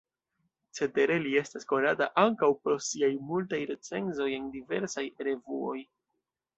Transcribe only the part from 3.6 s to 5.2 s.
recenzoj en diversaj